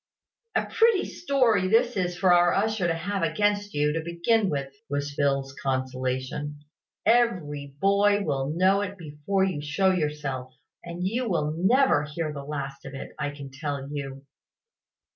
"A 0.55 0.65
pretty 0.65 1.05
story 1.05 1.67
this 1.67 1.95
is 1.95 2.17
for 2.17 2.33
our 2.33 2.55
usher 2.55 2.87
to 2.87 2.95
have 2.95 3.21
against 3.21 3.75
you, 3.75 3.93
to 3.93 3.99
begin 4.01 4.49
with," 4.49 4.73
was 4.89 5.13
Phil's 5.13 5.53
consolation. 5.53 6.61
"Every 7.05 7.75
boy 7.79 8.23
will 8.23 8.49
know 8.49 8.81
it 8.81 8.97
before 8.97 9.43
you 9.43 9.61
show 9.61 9.91
yourself; 9.91 10.55
and 10.83 11.05
you 11.07 11.29
will 11.29 11.53
never 11.55 12.01
hear 12.03 12.33
the 12.33 12.43
last 12.43 12.83
of 12.83 12.95
it, 12.95 13.11
I 13.19 13.29
can 13.29 13.51
tell 13.51 13.87
you." 13.91 14.23